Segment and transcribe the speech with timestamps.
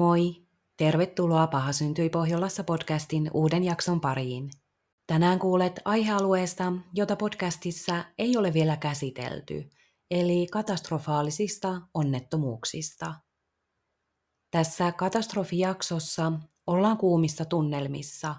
[0.00, 0.46] Moi!
[0.76, 4.50] Tervetuloa Paha syntyi Pohjolassa podcastin uuden jakson pariin.
[5.06, 9.70] Tänään kuulet aihealueesta, jota podcastissa ei ole vielä käsitelty,
[10.10, 13.14] eli katastrofaalisista onnettomuuksista.
[14.50, 16.32] Tässä katastrofijaksossa
[16.66, 18.34] ollaan kuumissa tunnelmissa,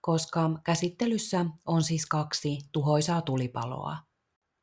[0.00, 3.96] koska käsittelyssä on siis kaksi tuhoisaa tulipaloa.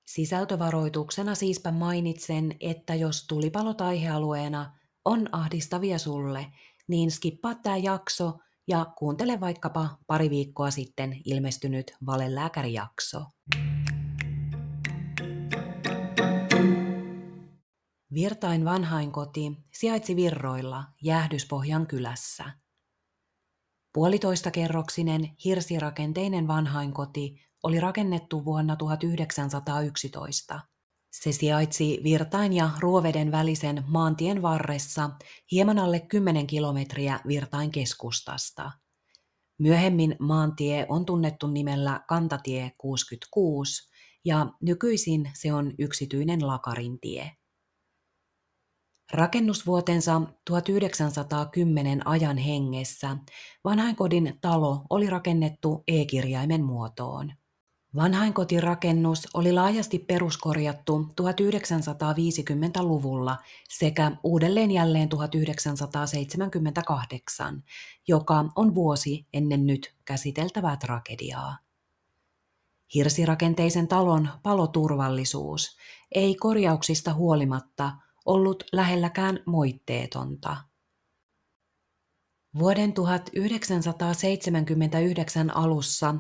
[0.08, 6.52] Sisältövaroituksena siispä mainitsen, että jos tulipalot aihealueena on ahdistavia sulle,
[6.88, 13.26] niin skippaa tämä jakso ja kuuntele vaikkapa pari viikkoa sitten ilmestynyt valelääkärijakso.
[18.14, 22.44] Virtain vanhainkoti sijaitsi Virroilla Jäähdyspohjan kylässä.
[23.94, 30.60] Puolitoista kerroksinen hirsirakenteinen vanhainkoti oli rakennettu vuonna 1911.
[31.12, 35.10] Se sijaitsi Virtain ja Ruoveden välisen maantien varressa
[35.52, 38.72] hieman alle 10 kilometriä Virtain keskustasta.
[39.58, 43.92] Myöhemmin maantie on tunnettu nimellä Kantatie 66
[44.26, 47.32] ja nykyisin se on yksityinen Lakarintie.
[49.14, 53.18] Rakennusvuotensa 1910 ajan hengessä
[53.64, 57.34] vanhainkodin talo oli rakennettu e-kirjaimen muotoon.
[57.96, 63.38] Vanhainkotirakennus oli laajasti peruskorjattu 1950-luvulla
[63.70, 67.64] sekä uudelleen jälleen 1978,
[68.08, 71.58] joka on vuosi ennen nyt käsiteltävää tragediaa.
[72.96, 75.78] Hirsirakenteisen talon paloturvallisuus
[76.12, 77.92] ei korjauksista huolimatta
[78.26, 80.58] ollut lähelläkään moitteetonta.
[82.60, 86.16] Vuoden 1979 alussa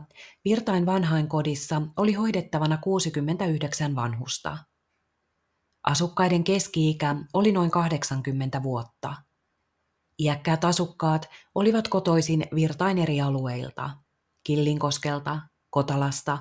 [0.45, 4.57] Virtain vanhainkodissa oli hoidettavana 69 vanhusta.
[5.83, 9.15] Asukkaiden keski-ikä oli noin 80 vuotta.
[10.19, 13.89] Iäkkäät asukkaat olivat kotoisin Virtain eri alueilta,
[14.43, 15.39] Killinkoskelta,
[15.69, 16.37] Kotalasta,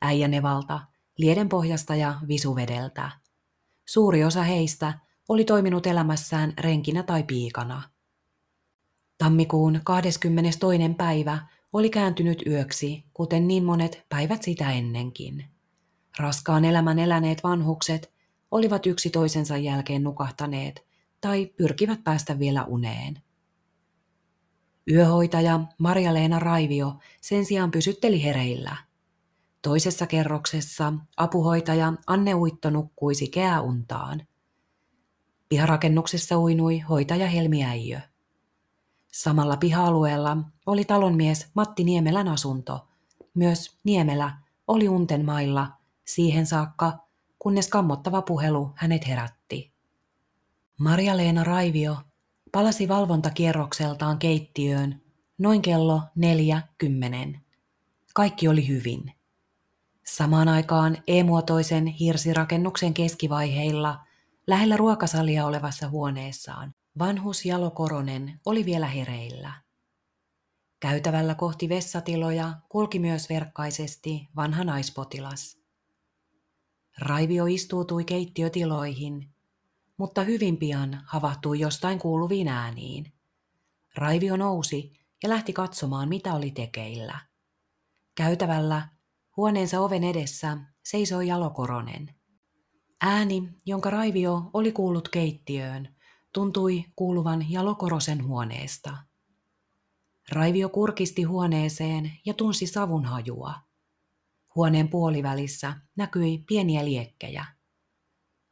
[0.00, 0.80] Äijänevalta,
[1.18, 3.10] Liedenpohjasta ja Visuvedeltä.
[3.88, 7.82] Suuri osa heistä oli toiminut elämässään renkinä tai piikana–
[9.22, 10.60] Tammikuun 22.
[10.96, 11.38] päivä
[11.72, 15.44] oli kääntynyt yöksi, kuten niin monet päivät sitä ennenkin.
[16.18, 18.12] Raskaan elämän eläneet vanhukset
[18.50, 20.86] olivat yksi toisensa jälkeen nukahtaneet
[21.20, 23.22] tai pyrkivät päästä vielä uneen.
[24.90, 28.76] Yöhoitaja Maria-Leena Raivio sen sijaan pysytteli hereillä.
[29.62, 34.26] Toisessa kerroksessa apuhoitaja Anne Uitto nukkui sikeää untaan.
[35.48, 38.11] Piharakennuksessa uinui hoitaja Helmi Äijö.
[39.12, 40.36] Samalla piha-alueella
[40.66, 42.88] oli talonmies Matti Niemelän asunto.
[43.34, 44.36] Myös Niemelä
[44.68, 45.68] oli unten mailla
[46.04, 46.98] siihen saakka,
[47.38, 49.72] kunnes kammottava puhelu hänet herätti.
[50.78, 51.96] Maria-Leena Raivio
[52.52, 55.02] palasi valvontakierrokseltaan keittiöön
[55.38, 57.40] noin kello neljä kymmenen.
[58.14, 59.12] Kaikki oli hyvin.
[60.04, 64.00] Samaan aikaan e-muotoisen hirsirakennuksen keskivaiheilla
[64.46, 69.52] lähellä ruokasalia olevassa huoneessaan Vanhus Jalo Koronen oli vielä hereillä.
[70.80, 75.58] Käytävällä kohti vessatiloja kulki myös verkkaisesti vanha naispotilas.
[76.98, 79.28] Raivio istuutui keittiötiloihin,
[79.96, 83.12] mutta hyvin pian havahtui jostain kuuluviin ääniin.
[83.94, 84.92] Raivio nousi
[85.22, 87.18] ja lähti katsomaan, mitä oli tekeillä.
[88.14, 88.88] Käytävällä
[89.36, 92.14] huoneensa oven edessä seisoi Jalokoronen.
[93.00, 95.96] Ääni, jonka Raivio oli kuullut keittiöön,
[96.32, 98.96] tuntui kuuluvan Jalokorosen huoneesta.
[100.32, 103.54] Raivio kurkisti huoneeseen ja tunsi savun hajua.
[104.54, 107.44] Huoneen puolivälissä näkyi pieniä liekkejä.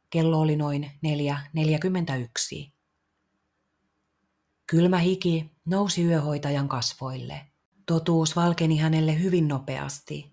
[0.09, 0.91] Kello oli noin
[2.65, 2.71] 4.41.
[4.67, 7.41] Kylmä hiki nousi yöhoitajan kasvoille.
[7.85, 10.31] Totuus valkeni hänelle hyvin nopeasti.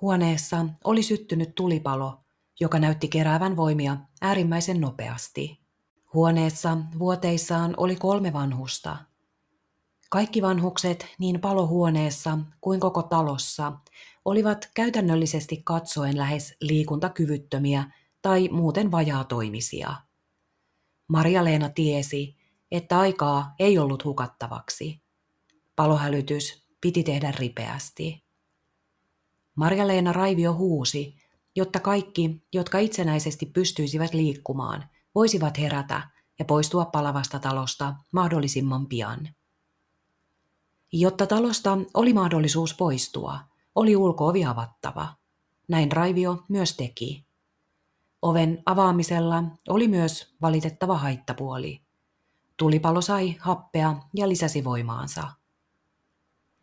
[0.00, 2.24] Huoneessa oli syttynyt tulipalo,
[2.60, 5.60] joka näytti keräävän voimia äärimmäisen nopeasti.
[6.14, 8.96] Huoneessa vuoteissaan oli kolme vanhusta.
[10.10, 13.72] Kaikki vanhukset niin palohuoneessa kuin koko talossa
[14.24, 17.84] olivat käytännöllisesti katsoen lähes liikuntakyvyttömiä
[18.22, 19.94] tai muuten vajaatoimisia.
[21.08, 22.36] Maria-Leena tiesi,
[22.70, 25.02] että aikaa ei ollut hukattavaksi.
[25.76, 28.24] Palohälytys piti tehdä ripeästi.
[29.54, 31.16] Maria-Leena Raivio huusi,
[31.56, 34.84] jotta kaikki, jotka itsenäisesti pystyisivät liikkumaan–
[35.14, 39.28] voisivat herätä ja poistua palavasta talosta mahdollisimman pian.
[40.92, 43.38] Jotta talosta oli mahdollisuus poistua,
[43.74, 45.14] oli ulkoovi avattava.
[45.68, 47.26] Näin Raivio myös teki.
[48.22, 51.82] Oven avaamisella oli myös valitettava haittapuoli.
[52.56, 55.28] tulipalo sai happea ja lisäsi voimaansa.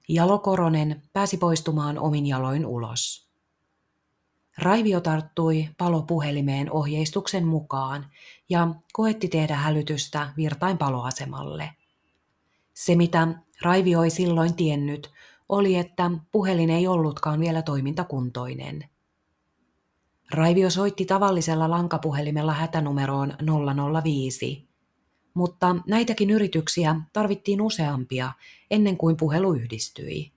[0.10, 3.27] Jalo Koronen pääsi poistumaan omin jaloin ulos.
[4.58, 8.06] Raivio tarttui palopuhelimeen ohjeistuksen mukaan
[8.50, 11.70] ja koetti tehdä hälytystä Virtain paloasemalle.
[12.74, 13.28] Se, mitä
[13.62, 15.12] Raivio ei silloin tiennyt,
[15.50, 18.90] oli, että puhelin ei ollutkaan vielä toimintakuntoinen.
[20.34, 23.34] Raivio soitti tavallisella lankapuhelimella hätänumeroon
[24.04, 24.68] 005,
[25.34, 28.32] mutta näitäkin yrityksiä tarvittiin useampia
[28.72, 30.32] ennen kuin puhelu yhdistyi.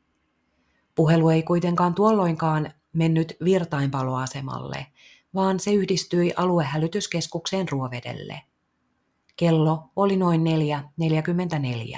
[0.94, 4.86] Puhelu ei kuitenkaan tuolloinkaan mennyt virtainpaloasemalle,
[5.34, 8.42] vaan se yhdistyi aluehälytyskeskukseen Ruovedelle.
[9.36, 10.40] Kello oli noin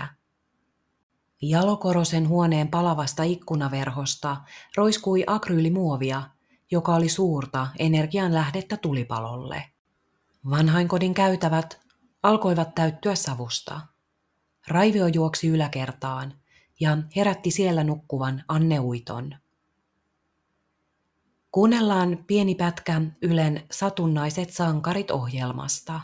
[0.02, 0.06] 4.44.
[1.42, 4.36] Jalokorosen huoneen palavasta ikkunaverhosta
[4.76, 6.22] roiskui akryylimuovia,
[6.70, 9.64] joka oli suurta energian lähdettä tulipalolle.
[10.50, 11.80] Vanhainkodin käytävät
[12.22, 13.80] alkoivat täyttyä savusta.
[14.68, 16.34] Raivio juoksi yläkertaan
[16.80, 19.34] ja herätti siellä nukkuvan Anne Uiton.
[21.52, 26.00] Kuunnellaan pieni pätkä Ylen Satunnaiset sankarit ohjelmasta.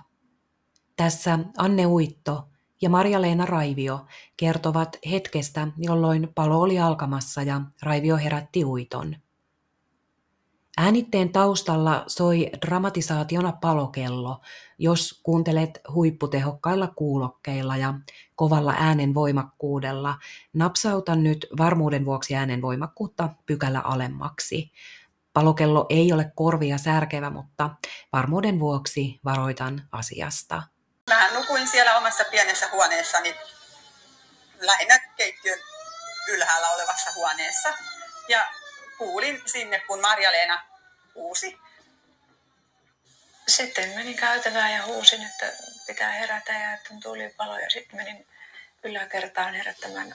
[0.97, 2.49] Tässä Anne Uitto
[2.83, 4.07] ja Marja-Leena Raivio
[4.37, 9.17] kertovat hetkestä, jolloin palo oli alkamassa ja Raivio herätti Uiton.
[10.77, 14.41] Äänitteen taustalla soi dramatisaationa palokello,
[14.79, 17.95] jos kuuntelet huipputehokkailla kuulokkeilla ja
[18.37, 20.15] kovalla äänen voimakkuudella.
[20.53, 24.73] Napsauta nyt varmuuden vuoksi äänen voimakkuutta pykälä alemmaksi.
[25.39, 27.71] Palokello ei ole korvia särkevä, mutta
[28.13, 30.63] varmuuden vuoksi varoitan asiasta.
[31.11, 33.35] Mä nukuin siellä omassa pienessä huoneessani,
[34.61, 35.59] lähinnä keittiön
[36.29, 37.69] ylhäällä olevassa huoneessa.
[38.29, 38.47] Ja
[38.99, 40.65] kuulin sinne, kun Marja-Leena
[41.15, 41.59] huusi.
[43.49, 45.53] Sitten menin käytävään ja huusin, että
[45.87, 47.59] pitää herätä ja että on tulipalo.
[47.59, 48.27] Ja sitten menin
[48.85, 50.15] yläkertaan herättämään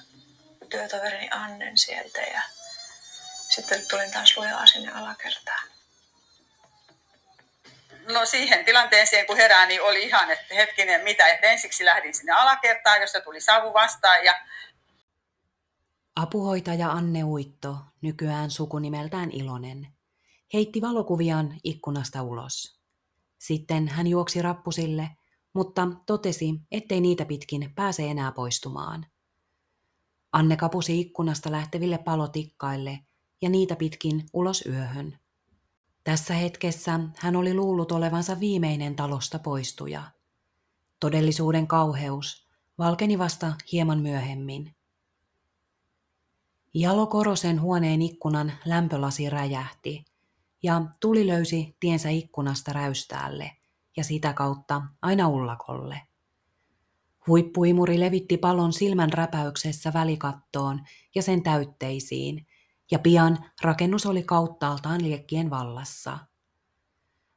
[0.70, 2.42] työtoverini Annen sieltä ja
[3.50, 5.68] sitten tulin taas lujaa sinne alakertaan.
[8.14, 12.32] No siihen tilanteeseen kun herään, niin oli ihan, että hetkinen mitä, että ensiksi lähdin sinne
[12.32, 14.34] alakertaan, jossa tuli savu vastaan ja
[16.16, 19.88] Apuhoitaja Anne Uitto, nykyään sukunimeltään Ilonen,
[20.54, 22.80] heitti valokuviaan ikkunasta ulos.
[23.40, 25.10] Sitten hän juoksi rappusille,
[25.54, 29.06] mutta totesi, ettei niitä pitkin pääse enää poistumaan.
[30.34, 33.00] Anne kapusi ikkunasta lähteville palotikkaille
[33.44, 35.18] ja niitä pitkin ulos yöhön.
[36.04, 40.04] Tässä hetkessä hän oli luullut olevansa viimeinen talosta poistuja.
[41.00, 42.48] Todellisuuden kauheus
[42.78, 44.76] valkeni vasta hieman myöhemmin.
[46.74, 50.06] Jalo Korosen huoneen ikkunan lämpölasi räjähti
[50.64, 53.52] ja tuli löysi tiensä ikkunasta räystäälle
[53.98, 56.02] ja sitä kautta aina ullakolle.
[57.28, 60.82] Huippuimuri levitti palon silmän räpäyksessä välikattoon
[61.16, 62.48] ja sen täytteisiin,
[62.92, 66.20] ja pian rakennus oli kauttaaltaan liekkien vallassa.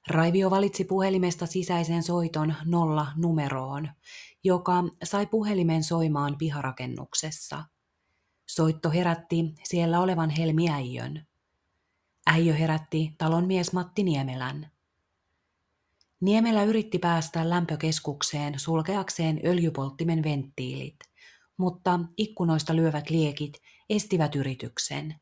[0.09, 3.89] Raivio valitsi puhelimesta sisäisen soiton nolla numeroon,
[4.45, 7.65] joka sai puhelimen soimaan piharakennuksessa–
[8.47, 11.27] Soitto herätti siellä olevan Helmi Äijön.
[12.27, 14.71] Äijö herätti talonmies Matti Niemelän.
[16.21, 20.97] Niemelä yritti päästä lämpökeskukseen sulkeakseen öljypolttimen venttiilit,
[21.57, 23.59] mutta ikkunoista lyövät liekit
[23.91, 25.15] estivät yrityksen.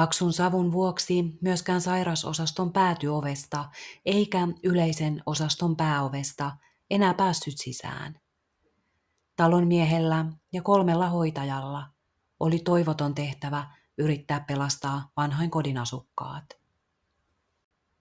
[0.00, 3.70] Paksun savun vuoksi myöskään sairasosaston päätyovesta
[4.04, 6.56] eikä yleisen osaston pääovesta
[6.90, 8.20] enää päässyt sisään.
[9.36, 11.86] Talonmiehellä ja kolmella hoitajalla
[12.40, 16.44] oli toivoton tehtävä yrittää pelastaa vanhainkodin asukkaat.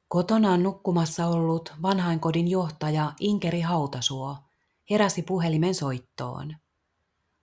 [0.08, 4.38] Kotonaan nukkumassa ollut vanhainkodin johtaja Inkeri Hautasuo
[4.90, 6.56] heräsi puhelimen soittoon.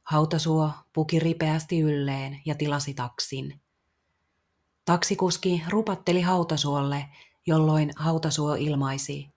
[0.02, 3.65] Hautasuo puki ripeästi ylleen ja tilasi taksin.
[4.86, 7.08] Taksikuski rupatteli Hautasuolle,
[7.46, 9.28] jolloin Hautasuo ilmaisi,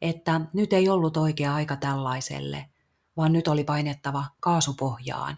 [0.00, 2.66] että nyt ei ollut oikea aika tällaiselle–
[3.16, 5.36] vaan nyt oli painettava kaasupohjaan.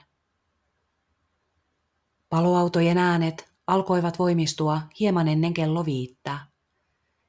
[2.28, 6.38] Paloautojen äänet alkoivat voimistua hieman ennen kello viittä.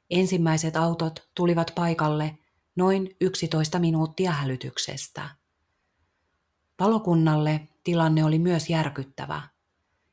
[0.10, 2.38] Ensimmäiset autot tulivat paikalle
[2.76, 5.30] noin 11 minuuttia hälytyksestä.
[6.78, 9.42] Palokunnalle tilanne oli myös järkyttävä.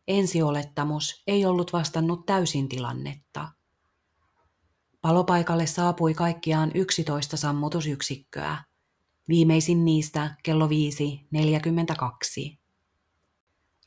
[0.09, 3.49] Ensiolettamus ei ollut vastannut täysin tilannetta.
[5.01, 8.65] Palopaikalle saapui kaikkiaan 11 sammutusyksikköä.
[9.29, 12.57] Viimeisin niistä kello 5.42.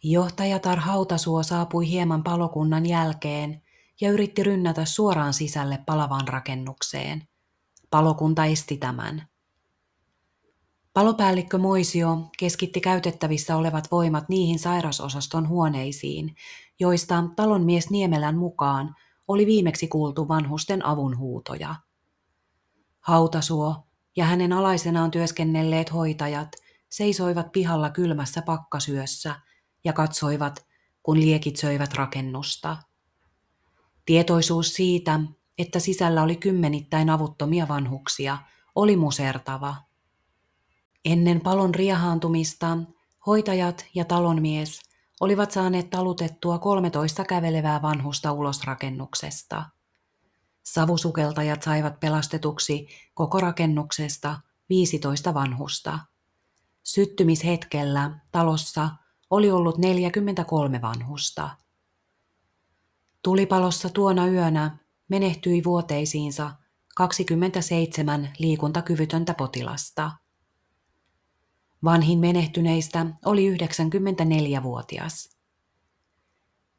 [0.04, 3.62] Johtajatar Hautasuo saapui hieman palokunnan jälkeen
[4.02, 7.28] ja yritti rynnätä suoraan sisälle palavaan rakennukseen.
[7.90, 9.28] Palokunta esti tämän.
[10.94, 16.36] Palopäällikkö Moisio keskitti käytettävissä olevat voimat niihin sairasosaston huoneisiin,
[16.80, 18.96] joista talonmies Niemelän mukaan
[19.28, 21.76] oli viimeksi kuultu vanhusten avunhuutoja.
[23.00, 23.76] Hautasuo
[24.16, 26.50] ja hänen alaisenaan työskennelleet hoitajat
[26.90, 29.36] seisoivat pihalla kylmässä pakkasyössä
[29.84, 30.66] ja katsoivat,
[31.04, 32.78] kun liekit söivät rakennusta.
[34.06, 35.20] Tietoisuus siitä,
[35.58, 38.38] että sisällä oli kymmenittäin avuttomia vanhuksia,
[38.76, 39.76] oli musertava.
[41.06, 42.78] Ennen palon riehaantumista
[43.26, 44.82] hoitajat ja talonmies
[45.20, 49.66] olivat saaneet talutettua 13 kävelevää vanhusta ulos rakennuksesta.
[50.64, 56.00] Savusukeltajat saivat pelastetuksi koko rakennuksesta 15 vanhusta.
[56.84, 58.90] Syttymishetkellä talossa
[59.30, 61.50] oli ollut 43 vanhusta.
[63.24, 64.78] Tulipalossa tuona yönä
[65.08, 66.52] menehtyi vuoteisiinsa
[66.96, 70.12] 27 liikuntakyvytöntä potilasta.
[71.84, 75.40] Vanhin menehtyneistä oli 94-vuotias.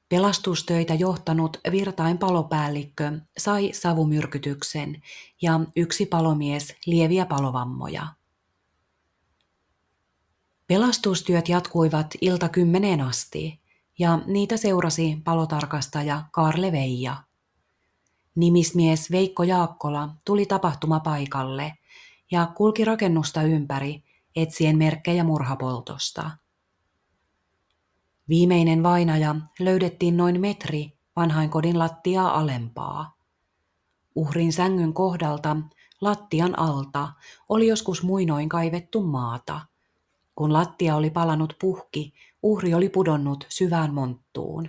[0.09, 5.03] Pelastustöitä johtanut Virtain palopäällikkö sai savumyrkytyksen
[5.43, 8.07] ja yksi palomies lieviä palovammoja.
[10.67, 13.61] Pelastustyöt jatkuivat ilta kymmeneen asti
[13.99, 17.17] ja niitä seurasi palotarkastaja Karle Veija.
[18.35, 21.75] Nimismies Veikko Jaakkola tuli tapahtumapaikalle
[22.31, 24.03] ja kulki rakennusta ympäri
[24.37, 26.31] etsien merkkejä murhapoltosta.
[28.29, 33.17] Viimeinen vainaja löydettiin noin metri vanhainkodin lattiaa alempaa.
[34.15, 35.57] Uhrin sängyn kohdalta
[36.01, 37.09] lattian alta
[37.49, 39.61] oli joskus muinoin kaivettu maata.
[40.35, 44.69] Kun lattia oli palanut puhki, uhri oli pudonnut syvään monttuun.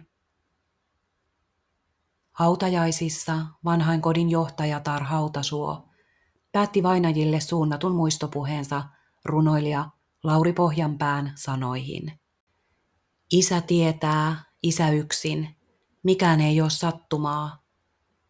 [2.31, 5.89] Hautajaisissa vanhainkodin johtaja Tar Hautasuo
[6.51, 8.83] päätti vainajille suunnatun muistopuheensa
[9.25, 9.89] runoilija
[10.23, 12.19] Lauri Pohjanpään sanoihin.
[13.31, 15.55] Isä tietää, isä yksin,
[16.03, 17.63] mikään ei ole sattumaa.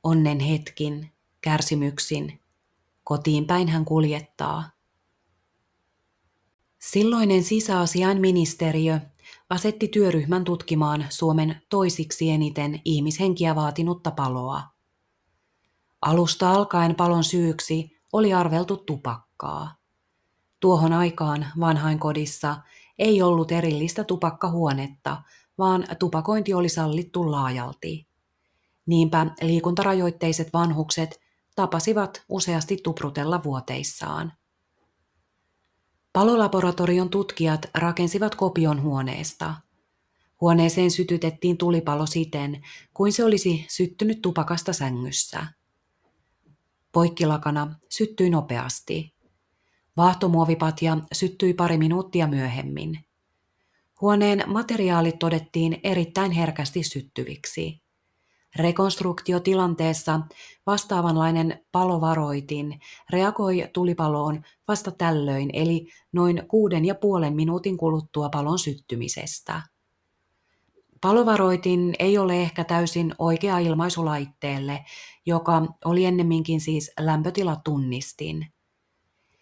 [0.03, 2.41] Onnen hetkin, kärsimyksin,
[3.03, 4.71] kotiin päin hän kuljettaa.
[6.79, 8.99] Silloinen sisäasiainministeriö
[9.49, 14.63] asetti työryhmän tutkimaan Suomen toisiksi eniten ihmishenkiä vaatinutta paloa.
[16.01, 19.80] Alusta alkaen palon syyksi oli arveltu tupakkaa.
[20.61, 22.57] Tuohon aikaan vanhainkodissa
[22.99, 25.21] ei ollut erillistä tupakkahuonetta,
[25.57, 28.07] vaan tupakointi oli sallittu laajalti.
[28.85, 31.19] Niinpä liikuntarajoitteiset vanhukset
[31.55, 34.33] tapasivat useasti tuprutella vuoteissaan.
[36.13, 39.55] Palolaboratorion tutkijat rakensivat kopion huoneesta.
[40.41, 42.61] Huoneeseen sytytettiin tulipalo siten,
[42.93, 45.45] kuin se olisi syttynyt tupakasta sängyssä.
[46.91, 49.10] Poikkilakana syttyi nopeasti.
[49.97, 52.99] Vaahtomuovipatja syttyi pari minuuttia myöhemmin.
[54.01, 57.81] Huoneen materiaalit todettiin erittäin herkästi syttyviksi.
[58.55, 60.19] Rekonstruktiotilanteessa
[60.65, 62.79] vastaavanlainen palovaroitin
[63.09, 69.61] reagoi tulipaloon vasta tällöin, eli noin kuuden ja puolen minuutin kuluttua palon syttymisestä.
[71.01, 74.85] Palovaroitin ei ole ehkä täysin oikea ilmaisu laitteelle,
[75.25, 78.53] joka oli ennemminkin siis lämpötilatunnistin.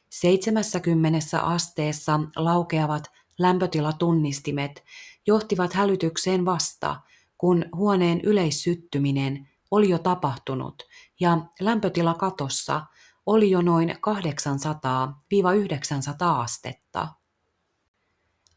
[0.10, 3.04] 70 asteessa laukeavat
[3.40, 4.84] lämpötilatunnistimet
[5.28, 7.02] johtivat hälytykseen vasta,
[7.38, 10.84] kun huoneen yleissyttyminen oli jo tapahtunut
[11.20, 12.86] ja lämpötila katossa
[13.26, 13.96] oli jo noin 800-900
[16.22, 17.08] astetta.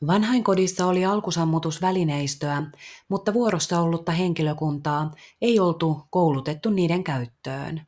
[0.07, 2.63] Vanhainkodissa oli alkusammutusvälineistöä,
[3.09, 7.87] mutta vuorossa ollutta henkilökuntaa ei oltu koulutettu niiden käyttöön.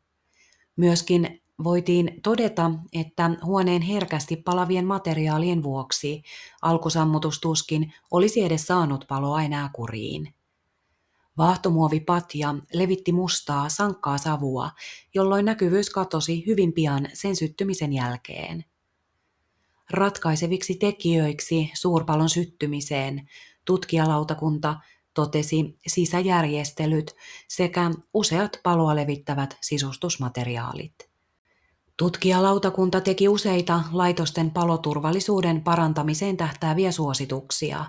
[0.77, 6.23] Myöskin voitiin todeta, että huoneen herkästi palavien materiaalien vuoksi
[6.63, 10.35] alkusammutustuskin olisi edes saanut paloa enää kuriin.
[11.39, 14.71] Vaahtomuovipatja levitti mustaa, sankkaa savua,
[15.15, 18.65] jolloin näkyvyys katosi hyvin pian sen syttymisen jälkeen.
[19.91, 23.29] Ratkaiseviksi tekijöiksi suurpalon syttymiseen
[23.65, 24.77] tutkijalautakunta
[25.15, 27.17] totesi sisäjärjestelyt
[27.49, 31.14] sekä useat paloa levittävät sisustusmateriaalit.
[31.99, 37.85] Tutkijalautakunta teki useita laitosten paloturvallisuuden parantamiseen tähtääviä suosituksia.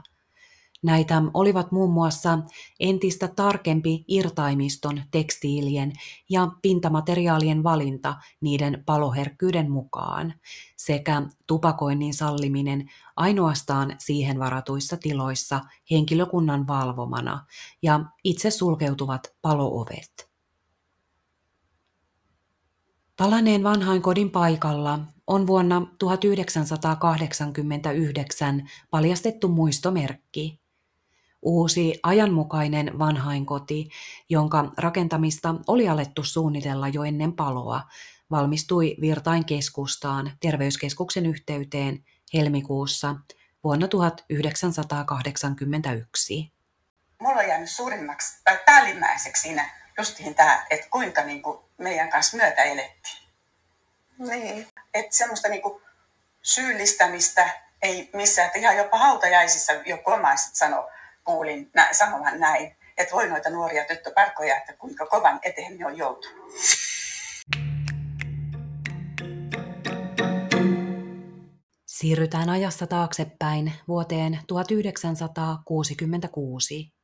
[0.83, 2.39] Näitä olivat muun muassa
[2.79, 5.93] entistä tarkempi irtaimiston, tekstiilien
[6.29, 10.33] ja pintamateriaalien valinta niiden paloherkkyyden mukaan
[10.77, 17.45] sekä tupakoinnin salliminen ainoastaan siihen varatuissa tiloissa henkilökunnan valvomana
[17.81, 20.34] ja itse sulkeutuvat paloovet.
[23.17, 30.59] Palaneen vanhain kodin paikalla on vuonna 1989 paljastettu muistomerkki.
[31.41, 33.89] Uusi ajanmukainen vanhainkoti,
[34.29, 37.81] jonka rakentamista oli alettu suunnitella jo ennen paloa,
[38.31, 42.03] valmistui Virtain keskustaan terveyskeskuksen yhteyteen
[42.33, 43.15] helmikuussa
[43.63, 46.53] vuonna 1981.
[47.21, 52.37] Mulla on jäänyt suurimmaksi tai päällimmäiseksi siinä justiin tämä, että kuinka niin kuin meidän kanssa
[52.37, 53.25] myötä elettiin.
[54.17, 54.67] Niin.
[54.93, 55.81] Että semmoista niin kuin
[56.41, 57.49] syyllistämistä
[57.81, 60.89] ei missään, että ihan jopa hautajaisissa joku omaiset sano,
[61.23, 65.97] kuulin nä, sanovan näin, että voi noita nuoria tyttöparkoja, että kuinka kovan eteen ne on
[65.97, 66.53] joutunut.
[71.85, 76.94] Siirrytään ajassa taaksepäin vuoteen 1966.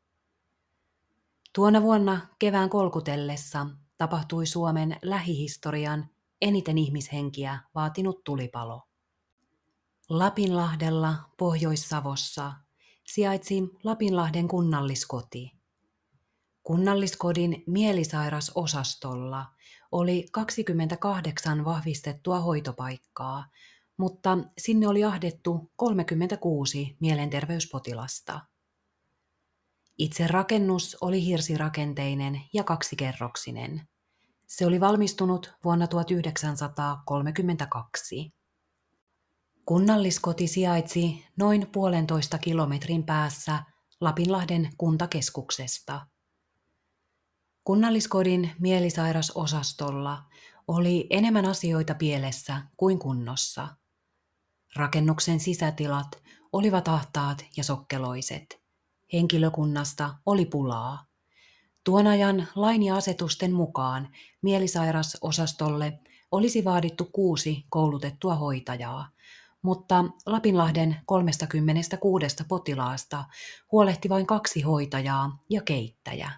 [1.55, 3.67] Tuona vuonna kevään kolkutellessa
[3.97, 6.09] tapahtui Suomen lähihistorian
[6.41, 8.81] eniten ihmishenkiä vaatinut tulipalo.
[10.09, 12.53] Lapinlahdella, Pohjois-Savossa,
[13.07, 15.51] sijaitsi Lapinlahden kunnalliskoti.
[16.63, 19.45] Kunnalliskodin mielisairasosastolla
[19.91, 23.45] oli 28 vahvistettua hoitopaikkaa,
[23.97, 28.50] mutta sinne oli ahdettu 36 mielenterveyspotilasta.
[30.01, 33.87] Itse rakennus oli hirsirakenteinen ja kaksikerroksinen.
[34.47, 38.33] Se oli valmistunut vuonna 1932.
[39.65, 43.63] Kunnalliskoti sijaitsi noin puolentoista kilometrin päässä
[43.99, 46.07] Lapinlahden kuntakeskuksesta.
[47.63, 50.23] Kunnalliskodin mielisairasosastolla
[50.67, 53.67] oli enemmän asioita pielessä kuin kunnossa.
[54.75, 58.60] Rakennuksen sisätilat olivat ahtaat ja sokkeloiset.
[59.13, 61.05] Henkilökunnasta oli pulaa.
[61.83, 64.09] Tuon ajan lain ja asetusten mukaan
[64.41, 65.99] mielisairasosastolle
[66.31, 69.09] olisi vaadittu kuusi koulutettua hoitajaa,
[69.61, 73.25] mutta Lapinlahden 36 potilaasta
[73.71, 76.31] huolehti vain kaksi hoitajaa ja keittäjä.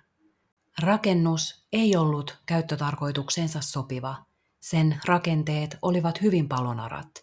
[0.79, 4.15] Rakennus ei ollut käyttötarkoituksensa sopiva.
[4.59, 7.22] Sen rakenteet olivat hyvin palonarat.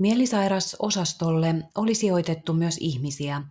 [0.00, 3.42] Mielisairasosastolle oli sijoitettu myös ihmisiä,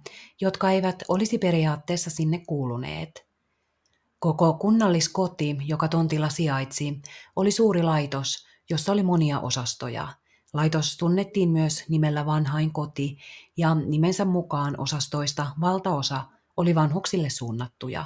[0.42, 3.26] jotka eivät olisi periaatteessa sinne kuuluneet.
[4.20, 7.02] Koko kunnalliskoti, joka tontilla sijaitsi,
[7.36, 10.08] oli suuri laitos, jossa oli monia osastoja.
[10.54, 13.18] Laitos tunnettiin myös nimellä Vanhain koti
[13.58, 16.26] ja nimensä mukaan osastoista valtaosa
[16.58, 18.06] oli vanhuksille suunnattuja.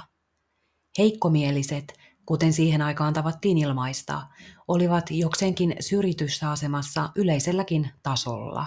[0.98, 4.22] Heikkomieliset, kuten siihen aikaan tavattiin ilmaista,
[4.68, 8.66] olivat jokseenkin syrjityssä asemassa yleiselläkin tasolla.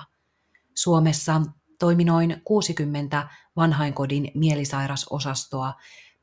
[0.76, 1.41] Suomessa
[1.80, 5.74] toimi noin 60 vanhainkodin mielisairasosastoa,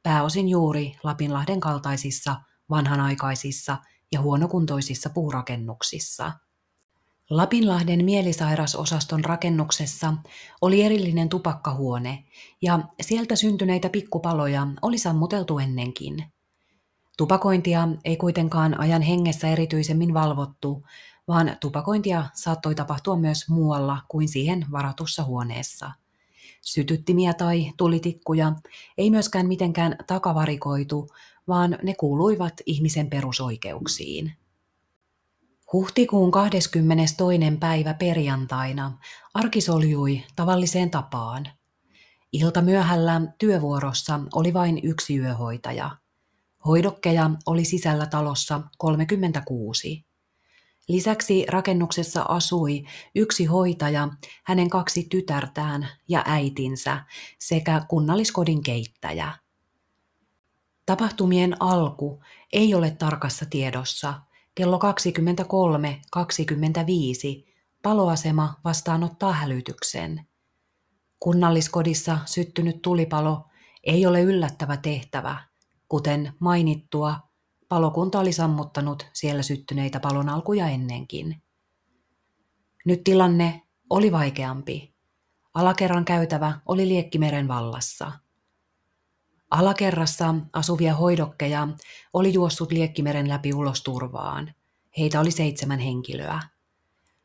[0.02, 2.36] pääosin juuri Lapinlahden kaltaisissa
[2.70, 3.76] vanhanaikaisissa
[4.12, 6.32] ja huonokuntoisissa puurakennuksissa.
[7.30, 10.14] Lapinlahden mielisairasosaston rakennuksessa
[10.60, 12.24] oli erillinen tupakkahuone
[12.62, 16.33] ja sieltä syntyneitä pikkupaloja oli sammuteltu ennenkin.
[17.16, 20.86] Tupakointia ei kuitenkaan ajan hengessä erityisemmin valvottu,
[21.28, 25.90] vaan tupakointia saattoi tapahtua myös muualla kuin siihen varatussa huoneessa.
[26.60, 28.52] Sytyttimiä tai tulitikkuja
[28.98, 31.08] ei myöskään mitenkään takavarikoitu,
[31.48, 34.32] vaan ne kuuluivat ihmisen perusoikeuksiin.
[35.72, 37.16] Huhtikuun 22.
[37.60, 38.98] päivä perjantaina
[39.34, 41.48] arki soljui tavalliseen tapaan.
[42.32, 45.90] Ilta myöhällä työvuorossa oli vain yksi yöhoitaja–
[46.66, 50.04] Hoidokkeja oli sisällä talossa 36.
[50.88, 54.08] Lisäksi rakennuksessa asui yksi hoitaja,
[54.44, 57.04] hänen kaksi tytärtään ja äitinsä
[57.38, 59.32] sekä kunnalliskodin keittäjä.
[60.86, 62.22] Tapahtumien alku
[62.52, 64.14] ei ole tarkassa tiedossa.
[64.54, 64.82] Kello 23.25
[67.82, 70.26] paloasema vastaanottaa hälytyksen.
[71.20, 73.48] Kunnalliskodissa syttynyt tulipalo
[73.84, 75.38] ei ole yllättävä tehtävä–
[75.94, 77.20] Kuten mainittua,
[77.68, 81.42] palokunta oli sammuttanut siellä syttyneitä palon alkuja ennenkin.
[82.84, 84.94] Nyt tilanne oli vaikeampi.
[85.54, 88.12] Alakerran käytävä oli Liekkimeren vallassa.
[89.50, 91.68] Alakerrassa asuvia hoidokkeja
[92.12, 94.54] oli juossut Liekkimeren läpi ulos turvaan.
[94.98, 96.40] Heitä oli seitsemän henkilöä.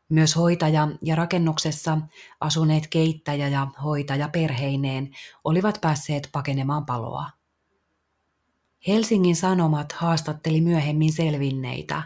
[0.10, 1.98] Myös hoitaja ja rakennuksessa
[2.40, 5.10] asuneet keittäjä ja hoitaja perheineen
[5.44, 7.39] olivat päässeet pakenemaan paloa.
[8.88, 12.04] Helsingin Sanomat haastatteli myöhemmin selvinneitä,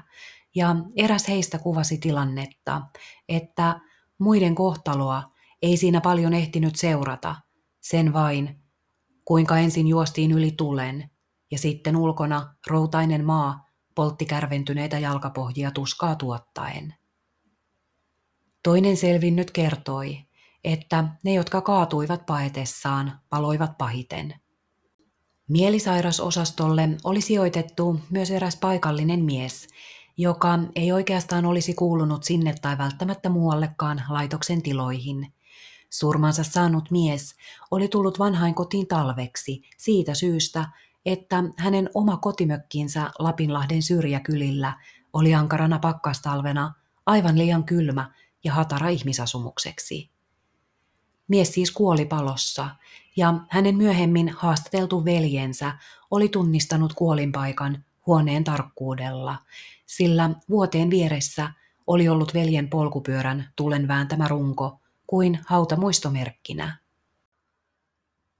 [0.56, 2.82] ja eräs heistä kuvasi tilannetta,
[3.30, 3.80] että
[4.18, 5.24] muiden kohtaloa
[5.62, 7.36] ei siinä paljon ehtinyt seurata,
[7.82, 8.60] sen vain,
[9.26, 11.10] kuinka ensin juostiin yli tulen,
[11.52, 16.96] ja sitten ulkona routainen maa poltti kärventyneitä jalkapohjia tuskaa tuottaen.
[18.64, 20.26] Toinen selvinnyt kertoi,
[20.64, 24.43] että ne, jotka kaatuivat paetessaan, paloivat pahiten.
[25.50, 29.68] Mielisairasosastolle oli sijoitettu myös eräs paikallinen mies,
[30.18, 35.34] joka ei oikeastaan olisi kuulunut sinne tai välttämättä muuallekaan laitoksen tiloihin.
[35.90, 37.36] Surmansa saanut mies
[37.72, 40.66] oli tullut vanhain kotiin talveksi siitä syystä,
[41.06, 44.80] että hänen oma kotimökkinsä Lapinlahden syrjäkylillä
[45.14, 46.74] oli ankarana pakkastalvena
[47.06, 48.12] aivan liian kylmä
[48.44, 50.13] ja hatara ihmisasumukseksi.
[51.28, 52.70] Mies siis kuoli palossa,
[53.16, 55.78] ja hänen myöhemmin haastateltu veljensä
[56.12, 59.38] oli tunnistanut kuolinpaikan huoneen tarkkuudella,
[59.86, 61.52] sillä vuoteen vieressä
[61.88, 66.78] oli ollut veljen polkupyörän tulen vääntämä runko kuin hautamuistomerkkinä.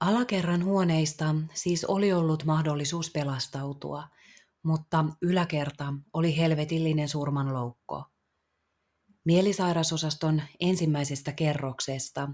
[0.00, 4.08] Alakerran huoneista siis oli ollut mahdollisuus pelastautua,
[4.62, 8.04] mutta yläkerta oli helvetillinen surmanloukko.
[9.24, 12.28] Mielisairasosaston ensimmäisestä kerroksesta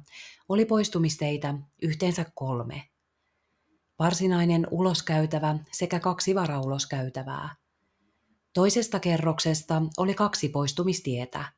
[0.49, 2.89] oli poistumisteitä yhteensä kolme.
[3.99, 7.57] Varsinainen uloskäytävä sekä kaksi varauloskäytävää.
[8.55, 11.53] Toisesta kerroksesta oli kaksi poistumistietä.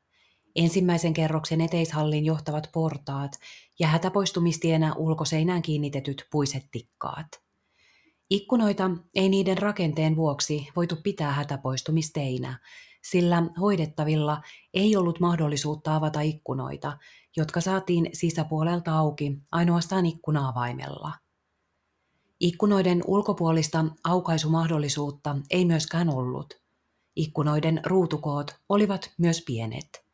[0.55, 3.31] Ensimmäisen kerroksen eteishallin johtavat portaat
[3.79, 7.27] ja hätäpoistumistienä ulkoseinään kiinnitetyt puiset tikkaat.
[8.29, 12.59] Ikkunoita ei niiden rakenteen vuoksi voitu pitää hätäpoistumisteinä,
[13.03, 14.41] sillä hoidettavilla
[14.73, 16.97] ei ollut mahdollisuutta avata ikkunoita,
[17.37, 21.13] jotka saatiin sisäpuolelta auki ainoastaan ikkunaavaimella.
[22.39, 26.53] Ikkunoiden ulkopuolista aukaisumahdollisuutta ei myöskään ollut.
[27.15, 30.05] Ikkunoiden ruutukoot olivat myös pienet.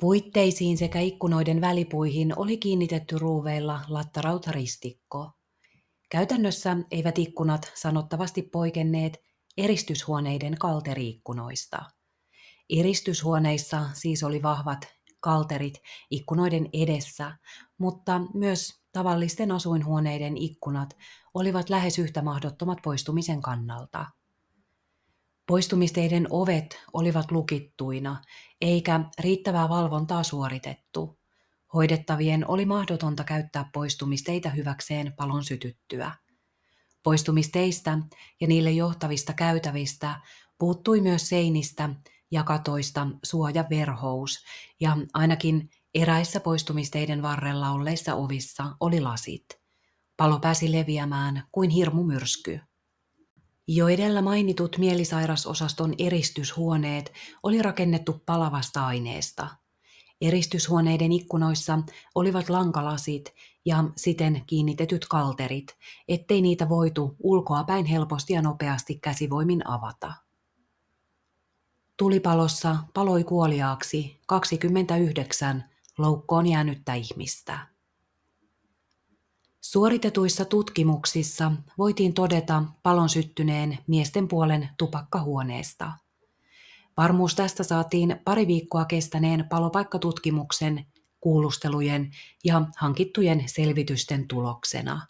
[0.00, 5.30] Puitteisiin sekä ikkunoiden välipuihin oli kiinnitetty ruuveilla lattarautaristikko.
[6.10, 9.20] Käytännössä eivät ikkunat sanottavasti poikenneet
[9.56, 11.97] eristyshuoneiden kalteriikkunoista.
[12.70, 14.78] Eristyshuoneissa siis oli vahvat
[15.20, 15.74] kalterit
[16.10, 17.36] ikkunoiden edessä,
[17.78, 20.96] mutta myös tavallisten asuinhuoneiden ikkunat
[21.34, 24.06] olivat lähes yhtä mahdottomat poistumisen kannalta.
[25.46, 28.22] Poistumisteiden ovet olivat lukittuina,
[28.60, 31.18] eikä riittävää valvontaa suoritettu.
[31.74, 36.12] Hoidettavien oli mahdotonta käyttää poistumisteitä hyväkseen palon sytyttyä.
[37.02, 37.98] Poistumisteistä
[38.40, 40.20] ja niille johtavista käytävistä
[40.58, 41.88] puuttui myös seinistä
[42.30, 44.44] ja katoista suojaverhous,
[44.80, 49.44] ja ainakin eräissä poistumisteiden varrella olleissa ovissa oli lasit.
[50.16, 52.60] Palo pääsi leviämään kuin hirmumyrsky.
[53.68, 57.12] Jo edellä mainitut mielisairasosaston eristyshuoneet
[57.42, 59.48] oli rakennettu palavasta aineesta.
[60.20, 61.78] Eristyshuoneiden ikkunoissa
[62.14, 65.76] olivat lankalasit ja siten kiinnitetyt kalterit,
[66.08, 70.27] ettei niitä voitu ulkoapäin helposti ja nopeasti käsivoimin avata.
[71.98, 75.64] Tulipalossa paloi kuoliaaksi 29
[75.98, 77.58] loukkoon jäänyttä ihmistä.
[79.60, 85.92] Suoritetuissa tutkimuksissa voitiin todeta palon syttyneen miesten puolen tupakkahuoneesta.
[86.96, 90.86] Varmuus tästä saatiin pari viikkoa kestäneen palopaikkatutkimuksen,
[91.20, 92.10] kuulustelujen
[92.44, 95.06] ja hankittujen selvitysten tuloksena.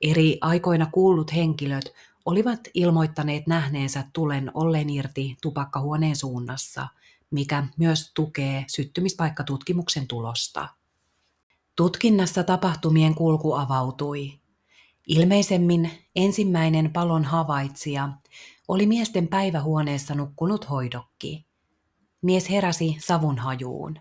[0.00, 6.88] Eri aikoina kuullut henkilöt olivat ilmoittaneet nähneensä tulen olleen irti tupakkahuoneen suunnassa,
[7.30, 10.68] mikä myös tukee syttymispaikkatutkimuksen tulosta.
[11.76, 14.32] Tutkinnassa tapahtumien kulku avautui.
[15.06, 18.08] Ilmeisemmin ensimmäinen palon havaitsija
[18.68, 21.46] oli miesten päivähuoneessa nukkunut hoidokki.
[22.22, 23.98] Mies heräsi savunhajuun.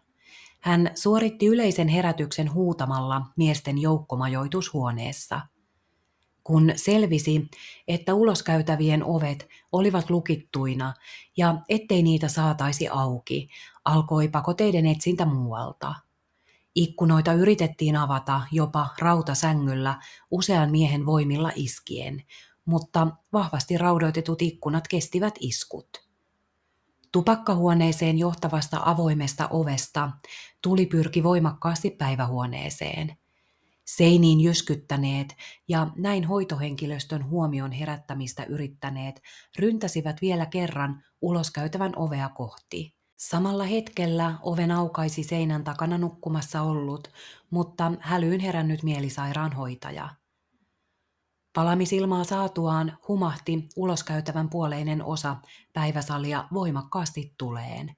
[0.59, 5.41] Hän suoritti yleisen herätyksen huutamalla miesten joukkomajoitushuoneessa–
[6.43, 7.47] kun selvisi,
[7.87, 10.93] että uloskäytävien ovet olivat lukittuina
[11.37, 13.49] ja ettei niitä saataisi auki,
[13.85, 15.95] alkoi pakoteiden etsintä muualta.
[16.75, 19.99] Ikkunoita yritettiin avata jopa rautasängyllä
[20.31, 22.23] usean miehen voimilla iskien,
[22.65, 25.89] mutta vahvasti raudoitetut ikkunat kestivät iskut.
[27.11, 30.11] Tupakkahuoneeseen johtavasta avoimesta ovesta
[30.61, 33.15] tuli pyrki voimakkaasti päivähuoneeseen–
[33.85, 35.35] seiniin jyskyttäneet
[35.67, 39.21] ja näin hoitohenkilöstön huomion herättämistä yrittäneet
[39.59, 42.95] ryntäsivät vielä kerran uloskäytävän ovea kohti.
[43.17, 47.07] Samalla hetkellä oven aukaisi seinän takana nukkumassa ollut,
[47.49, 50.09] mutta hälyyn herännyt mielisairaanhoitaja.
[51.53, 55.35] Palamisilmaa saatuaan humahti uloskäytävän puoleinen osa
[55.73, 57.95] päiväsalia voimakkaasti tuleen.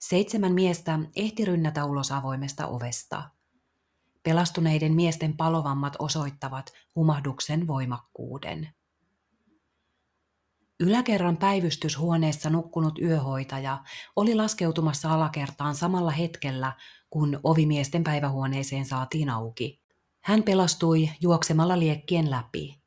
[0.00, 3.22] Seitsemän miestä ehti rynnätä ulos avoimesta ovesta–
[4.26, 8.68] Pelastuneiden miesten palovammat osoittavat humahduksen voimakkuuden.
[10.80, 13.84] Yläkerran päivystyshuoneessa nukkunut yöhoitaja
[14.16, 16.72] oli laskeutumassa alakertaan samalla hetkellä,
[17.10, 19.80] kun ovimiesten päivähuoneeseen saatiin auki.
[20.20, 22.80] Hän pelastui juoksemalla liekkien läpi.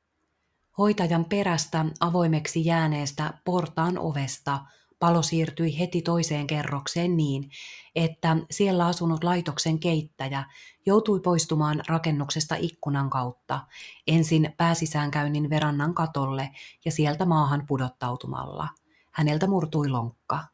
[0.77, 4.59] Hoitajan perästä avoimeksi jääneestä portaan ovesta
[4.99, 7.49] palo siirtyi heti toiseen kerrokseen niin,
[7.95, 10.43] että siellä asunut laitoksen keittäjä
[10.85, 13.59] joutui poistumaan rakennuksesta ikkunan kautta,
[14.07, 16.49] ensin pääsisäänkäynnin verannan katolle
[16.85, 18.67] ja sieltä maahan pudottautumalla.
[19.11, 20.45] Häneltä murtui lonkka.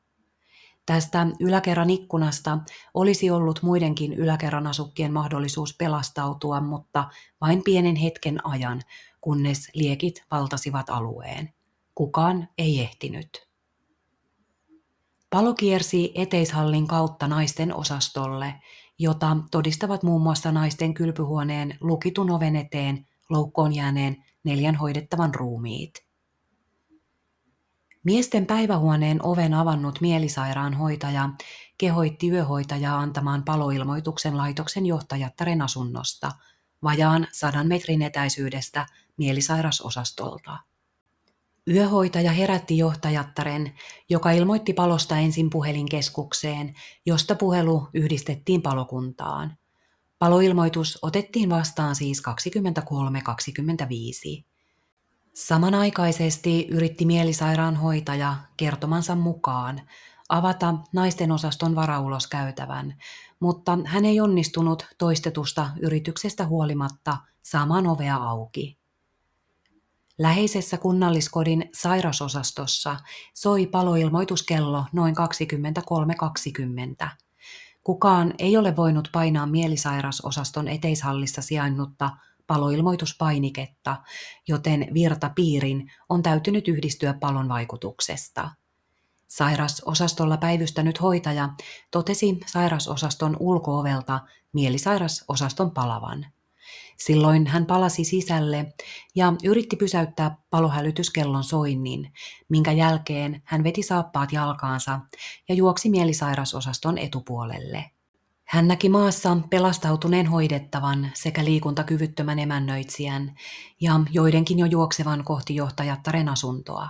[0.85, 2.57] Tästä yläkerran ikkunasta
[2.93, 7.09] olisi ollut muidenkin yläkerran asukkien mahdollisuus pelastautua, mutta
[7.41, 8.81] vain pienen hetken ajan,
[9.21, 11.53] kunnes liekit valtasivat alueen.
[11.95, 13.54] Kukaan ei ehtinyt.
[15.35, 18.55] Palo kiersi eteishallin kautta naisten osastolle,
[18.99, 25.93] jota todistavat muun muassa naisten kylpyhuoneen lukitun oven eteen loukkoon jääneen neljän hoidettavan ruumiit.
[28.03, 31.29] Miesten päivähuoneen oven avannut mielisairaanhoitaja
[31.77, 36.31] kehoitti yöhoitajaa antamaan paloilmoituksen laitoksen johtajattaren asunnosta
[36.83, 38.85] vajaan sadan metrin etäisyydestä
[39.17, 40.57] mielisairasosastolta.
[41.69, 43.73] Yöhoitaja herätti johtajattaren,
[44.09, 46.73] joka ilmoitti palosta ensin puhelinkeskukseen,
[47.05, 49.57] josta puhelu yhdistettiin palokuntaan.
[50.19, 52.23] Paloilmoitus otettiin vastaan siis
[54.39, 54.45] 23.25.
[55.33, 59.81] Samanaikaisesti yritti mielisairaanhoitaja kertomansa mukaan
[60.29, 62.95] avata naisten osaston varauloskäytävän,
[63.39, 68.84] mutta hän ei onnistunut toistetusta yrityksestä huolimatta saamaan ovea auki.
[70.17, 72.97] Läheisessä kunnalliskodin sairasosastossa
[73.33, 75.15] soi paloilmoituskello noin
[77.03, 77.07] 23.20.
[77.83, 82.09] Kukaan ei ole voinut painaa mielisairasosaston eteishallissa sijainnutta
[82.47, 83.97] paloilmoituspainiketta,
[84.47, 88.49] joten virtapiirin on täytynyt yhdistyä palon vaikutuksesta.
[89.27, 91.49] Sairasosastolla päivystänyt hoitaja
[91.91, 94.19] totesi sairasosaston ulkoovelta
[94.53, 96.25] mielisairasosaston palavan.
[96.97, 98.73] Silloin hän palasi sisälle
[99.15, 102.13] ja yritti pysäyttää palohälytyskellon soinnin,
[102.49, 104.99] minkä jälkeen hän veti saappaat jalkaansa
[105.49, 107.91] ja juoksi mielisairasosaston etupuolelle.
[108.45, 113.35] Hän näki maassa pelastautuneen hoidettavan sekä liikuntakyvyttömän emännöitsijän
[113.81, 116.89] ja joidenkin jo juoksevan kohti johtajattaren asuntoa.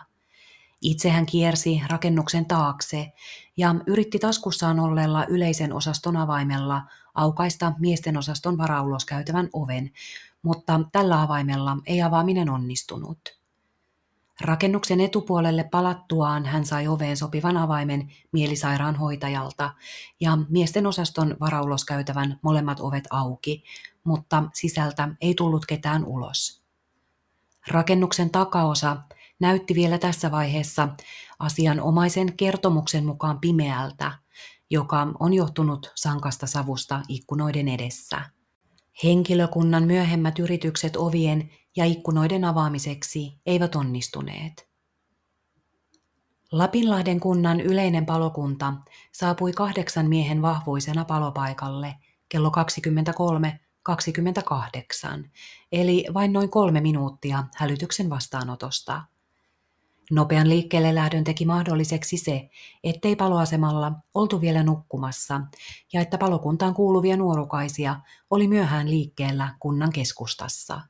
[0.81, 3.11] Itse hän kiersi rakennuksen taakse
[3.57, 6.81] ja yritti taskussaan olleella yleisen osaston avaimella
[7.15, 9.91] aukaista miesten osaston varauloskäytävän oven,
[10.41, 13.19] mutta tällä avaimella ei avaaminen onnistunut.
[14.41, 19.73] Rakennuksen etupuolelle palattuaan hän sai oveen sopivan avaimen mielisairaanhoitajalta
[20.19, 23.63] ja miesten osaston varauloskäytävän molemmat ovet auki,
[24.03, 26.61] mutta sisältä ei tullut ketään ulos.
[27.67, 28.97] Rakennuksen takaosa
[29.39, 30.89] näytti vielä tässä vaiheessa
[31.39, 34.11] asianomaisen kertomuksen mukaan pimeältä,
[34.69, 38.21] joka on johtunut sankasta savusta ikkunoiden edessä.
[39.03, 44.75] Henkilökunnan myöhemmät yritykset ovien ja ikkunoiden avaamiseksi eivät onnistuneet.
[46.51, 48.73] Lapinlahden kunnan yleinen palokunta
[49.11, 51.95] saapui kahdeksan miehen vahvuisena palopaikalle
[52.29, 52.51] kello
[53.89, 55.29] 23.28,
[55.71, 59.03] eli vain noin kolme minuuttia hälytyksen vastaanotosta.
[60.11, 62.49] Nopean liikkeelle lähdön teki mahdolliseksi se,
[62.83, 65.41] ettei paloasemalla oltu vielä nukkumassa
[65.93, 70.81] ja että palokuntaan kuuluvia nuorukaisia oli myöhään liikkeellä kunnan keskustassa.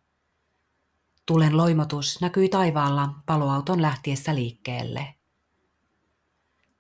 [1.26, 5.16] Tulen loimotus näkyi taivaalla paloauton lähtiessä liikkeelle.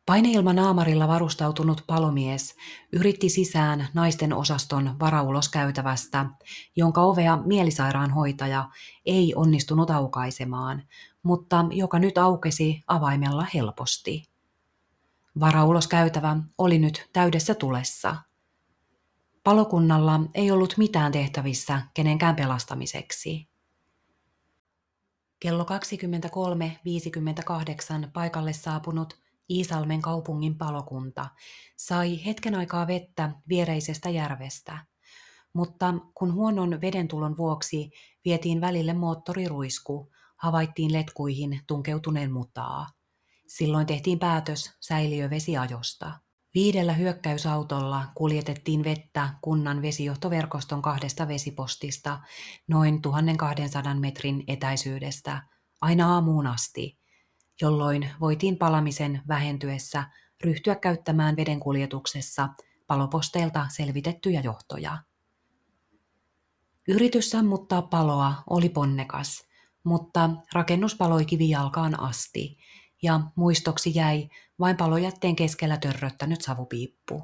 [0.05, 2.55] Paineilmanaamarilla varustautunut palomies
[2.93, 6.25] yritti sisään naisten osaston varauloskäytävästä,
[6.75, 8.69] jonka ovea mielisairaanhoitaja
[9.05, 10.83] ei onnistunut aukaisemaan,
[11.25, 14.23] mutta joka nyt aukesi avaimella helposti.
[15.39, 18.15] Varauloskäytävä oli nyt täydessä tulessa.
[19.43, 23.47] Palokunnalla ei ollut mitään tehtävissä kenenkään pelastamiseksi.
[25.39, 25.69] Kello 23.58
[28.13, 31.27] paikalle saapunut Iisalmen kaupungin palokunta
[31.75, 34.85] sai hetken aikaa vettä viereisestä järvestä,
[35.53, 37.91] mutta kun huonon vedentulon vuoksi
[38.25, 42.87] vietiin välille moottoriruisku, havaittiin letkuihin tunkeutuneen mutaa.
[43.47, 46.19] Silloin tehtiin päätös säiliövesiajosta.
[46.53, 52.19] Viidellä hyökkäysautolla kuljetettiin vettä kunnan vesijohtoverkoston kahdesta vesipostista
[52.67, 55.41] noin 1200 metrin etäisyydestä
[55.81, 56.99] aina aamuun asti,
[57.61, 60.03] jolloin voitiin palamisen vähentyessä
[60.43, 62.49] ryhtyä käyttämään vedenkuljetuksessa
[62.87, 64.97] paloposteilta selvitettyjä johtoja.
[66.87, 69.47] Yritys sammuttaa paloa oli ponnekas,
[69.85, 72.57] mutta rakennus paloi kivijalkaan asti
[73.03, 77.23] ja muistoksi jäi vain palojätteen keskellä törröttänyt savupiippu.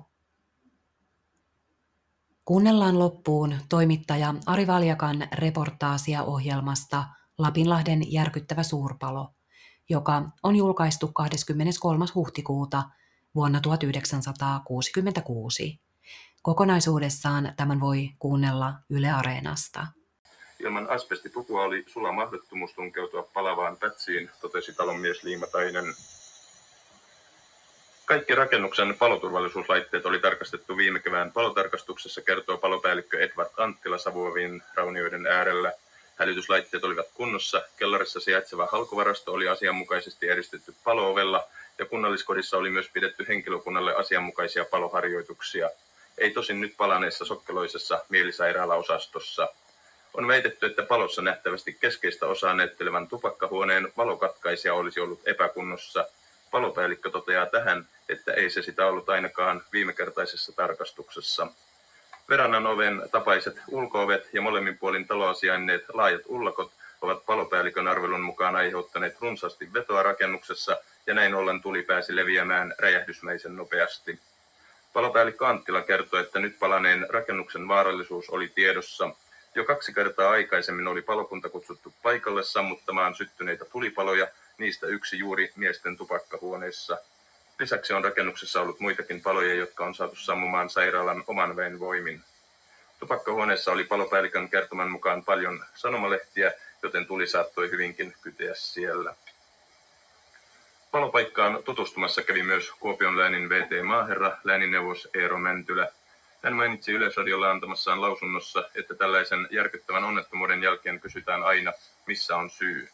[2.46, 7.04] Kuunnellaan loppuun toimittaja Ari Valjakan reportaasia ohjelmasta
[7.38, 9.34] Lapinlahden järkyttävä suurpalo,
[9.90, 12.06] joka on julkaistu 23.
[12.16, 12.84] huhtikuuta
[13.36, 15.82] vuonna 1966.
[16.42, 19.88] Kokonaisuudessaan tämän voi kuunnella Yle Areenasta.
[20.64, 25.86] Ilman asbestipukua oli sula mahdottomuus tunkeutua palavaan pätsiin, totesi talonmies Liimatainen.
[28.06, 35.74] Kaikki rakennuksen paloturvallisuuslaitteet oli tarkastettu viime kevään palotarkastuksessa, kertoo palopäällikkö Edward Anttila Savuovin raunioiden äärellä.
[36.16, 41.48] Hälytyslaitteet olivat kunnossa, kellarissa sijaitseva halkovarasto oli asianmukaisesti eristetty paloovella
[41.78, 45.70] ja kunnalliskodissa oli myös pidetty henkilökunnalle asianmukaisia paloharjoituksia.
[46.18, 49.48] Ei tosin nyt palaneessa sokkeloisessa mielisairaalaosastossa.
[50.14, 56.06] On väitetty, että palossa nähtävästi keskeistä osaa näyttelevän tupakkahuoneen valokatkaisija olisi ollut epäkunnossa.
[56.52, 61.48] Palopäällikkö toteaa tähän, että ei se sitä ollut ainakaan viimekertaisessa tarkastuksessa.
[62.30, 66.72] Verannan oven tapaiset ulkoovet ja molemmin puolin taloa sijainneet laajat ullakot
[67.02, 73.56] ovat palopäällikön arvelun mukaan aiheuttaneet runsaasti vetoa rakennuksessa ja näin ollen tuli pääsi leviämään räjähdysmäisen
[73.56, 74.20] nopeasti.
[74.94, 79.10] Palopäällikkö Anttila kertoi, että nyt palaneen rakennuksen vaarallisuus oli tiedossa.
[79.56, 85.98] Jo kaksi kertaa aikaisemmin oli palokunta kutsuttu paikalle sammuttamaan syttyneitä tulipaloja, niistä yksi juuri miesten
[85.98, 86.98] tupakkahuoneessa.
[87.60, 92.22] Lisäksi on rakennuksessa ollut muitakin paloja, jotka on saatu sammumaan sairaalan oman väen voimin.
[93.00, 99.16] Tupakkahuoneessa oli palopäällikön kertoman mukaan paljon sanomalehtiä, joten tuli saattoi hyvinkin kyteä siellä.
[100.92, 105.92] Palopaikkaan tutustumassa kävi myös Kuopion läänin VT Maaherra, läänineuvos Eero Mäntylä.
[106.44, 111.74] Hän mainitsi Yleisradiolla antamassaan lausunnossa, että tällaisen järkyttävän onnettomuuden jälkeen kysytään aina,
[112.06, 112.90] missä on syy.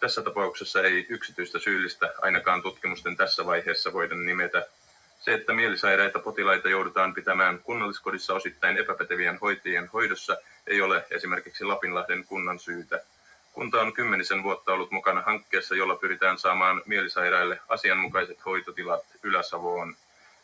[0.00, 4.66] Tässä tapauksessa ei yksityistä syyllistä ainakaan tutkimusten tässä vaiheessa voida nimetä.
[5.20, 12.24] Se, että mielisairaita potilaita joudutaan pitämään kunnalliskodissa osittain epäpätevien hoitajien hoidossa, ei ole esimerkiksi Lapinlahden
[12.24, 13.00] kunnan syytä.
[13.52, 19.96] Kunta on kymmenisen vuotta ollut mukana hankkeessa, jolla pyritään saamaan mielisairaille asianmukaiset hoitotilat Ylä-Savoon.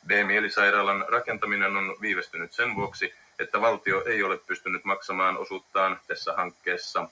[0.06, 7.08] B-mielisairaalan rakentaminen on viivästynyt sen vuoksi, että valtio ei ole pystynyt maksamaan osuuttaan tässä hankkeessa.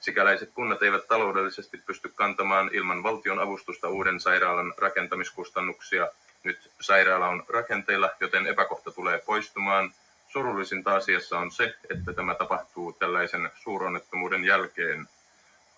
[0.00, 6.08] Sikäläiset kunnat eivät taloudellisesti pysty kantamaan ilman valtion avustusta uuden sairaalan rakentamiskustannuksia.
[6.44, 9.92] Nyt sairaala on rakenteilla, joten epäkohta tulee poistumaan.
[10.28, 15.08] Surullisinta asiassa on se, että tämä tapahtuu tällaisen suuronnettomuuden jälkeen.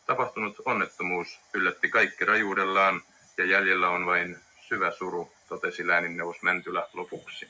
[0.06, 3.02] Tapahtunut onnettomuus yllätti kaikki rajuudellaan
[3.36, 7.48] ja jäljellä on vain syvä suru, totesi lääninneuvos Mäntylä lopuksi.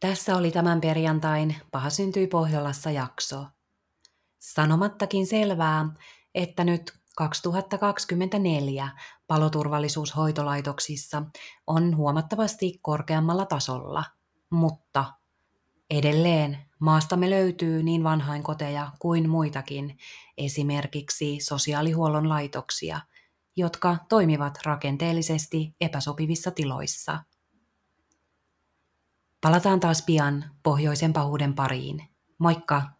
[0.00, 3.46] Tässä oli tämän perjantain Paha syntyi Pohjolassa jakso.
[4.38, 5.88] Sanomattakin selvää,
[6.34, 8.88] että nyt 2024
[9.26, 11.22] paloturvallisuushoitolaitoksissa
[11.66, 14.04] on huomattavasti korkeammalla tasolla,
[14.50, 15.04] mutta
[15.90, 19.98] edelleen maastamme löytyy niin vanhainkoteja kuin muitakin,
[20.36, 23.00] esimerkiksi sosiaalihuollon laitoksia,
[23.58, 27.18] jotka toimivat rakenteellisesti epäsopivissa tiloissa.
[29.40, 32.02] Palataan taas pian pohjoisen pahuuden pariin.
[32.38, 32.97] Moikka!